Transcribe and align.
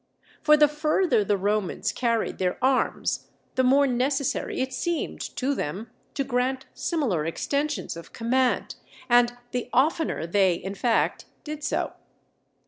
For 0.41 0.57
the 0.57 0.67
further 0.67 1.23
the 1.23 1.37
Romans 1.37 1.91
carried 1.91 2.39
their 2.39 2.57
arms, 2.59 3.27
the 3.53 3.63
more 3.63 3.85
necessary 3.85 4.59
it 4.59 4.73
seemed 4.73 5.21
to 5.35 5.53
them 5.53 5.91
to 6.15 6.23
grant 6.23 6.65
similar 6.73 7.23
extensions 7.27 7.95
of 7.95 8.11
command, 8.11 8.73
and 9.09 9.37
the 9.51 9.69
oftener 9.71 10.25
they, 10.25 10.55
in 10.55 10.73
fact, 10.73 11.25
did 11.43 11.63
so. 11.63 11.93